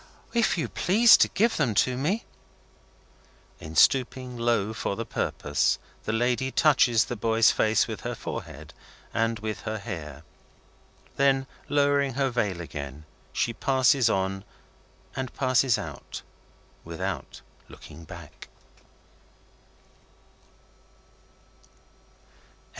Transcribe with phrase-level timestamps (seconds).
[0.33, 2.25] "If you please to give them to me."
[3.59, 8.73] In stooping low for the purpose, the lady touches the boy's face with her forehead
[9.13, 10.23] and with her hair.
[11.17, 14.43] Then, lowering her veil again, she passes on,
[15.15, 16.23] and passes out
[16.83, 18.47] without looking back.